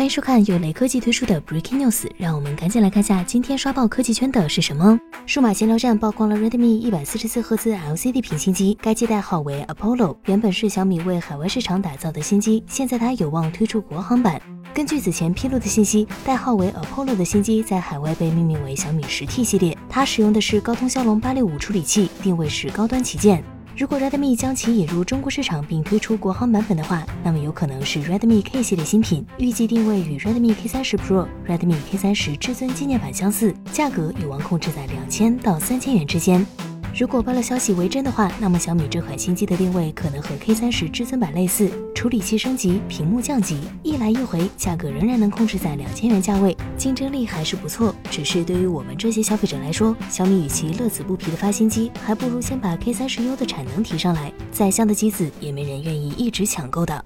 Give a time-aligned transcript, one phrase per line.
[0.00, 4.98] 欢迎收看由雷科技推出的 Breaking News，让我们赶紧来看下今天刷爆科技圈的是什么。
[5.26, 14.40] 数码闲聊站曝光了 Redmi 一百四十四赫兹 LCD 屏新机，该机代号为 Apollo，原本是小米为海外市场打造的新机，现在它有望推出国行版。
[14.72, 23.44] 根据此前披露的信息，代号为 Apollo 的新机在海外被命名为小米十 T 系列，它使用的是高通骁龙八六五处理器，定位是高端旗舰。
[23.80, 36.46] 如果 Redmi 将其引入中国市场并推出国行版本的话，那么有可能是 Redmi K 系列新品，预计定位与 Redmi K 三十 Pro、Redmi K 三十至尊纪念版相似，价格有望控制在两千到三千元之间。
[36.92, 47.94] 如果爆料消息为真的话，那么小米这款新机的定位可能和 K 三十至尊版类似，处理器升级，屏幕降级，一来一回，价格仍然能控制在两千元价位，竞争力还是不错。
[48.10, 57.02] 只是对于我们这些消费者来说，小米与其乐此不疲的发新机，还不如先把 K 三十 U 的产能提上来，再香的机子也没人愿意一直抢购的。